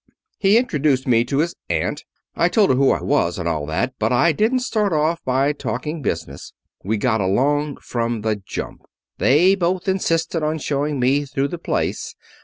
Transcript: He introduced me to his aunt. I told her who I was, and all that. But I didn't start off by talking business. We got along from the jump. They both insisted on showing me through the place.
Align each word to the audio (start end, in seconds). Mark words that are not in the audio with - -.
He 0.39 0.57
introduced 0.57 1.05
me 1.07 1.23
to 1.25 1.37
his 1.37 1.53
aunt. 1.69 2.05
I 2.35 2.49
told 2.49 2.71
her 2.71 2.75
who 2.75 2.89
I 2.89 3.03
was, 3.03 3.37
and 3.37 3.47
all 3.47 3.67
that. 3.67 3.93
But 3.99 4.11
I 4.11 4.31
didn't 4.31 4.61
start 4.61 4.91
off 4.93 5.23
by 5.23 5.53
talking 5.53 6.01
business. 6.01 6.53
We 6.83 6.97
got 6.97 7.21
along 7.21 7.77
from 7.83 8.21
the 8.21 8.35
jump. 8.37 8.81
They 9.19 9.53
both 9.53 9.87
insisted 9.87 10.41
on 10.41 10.57
showing 10.57 10.99
me 10.99 11.25
through 11.25 11.49
the 11.49 11.59
place. 11.59 12.15